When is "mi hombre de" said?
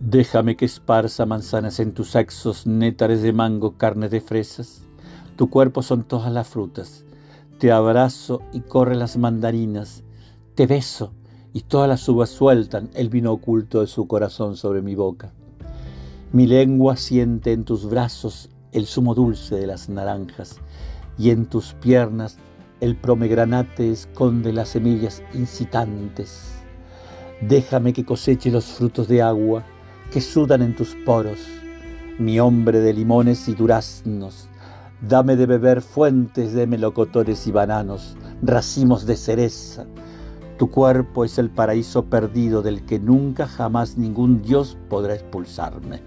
32.18-32.92